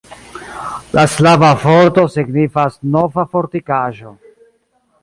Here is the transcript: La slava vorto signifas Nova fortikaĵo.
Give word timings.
La 0.99 1.03
slava 1.15 1.51
vorto 1.65 2.07
signifas 2.15 2.81
Nova 2.97 3.29
fortikaĵo. 3.37 4.19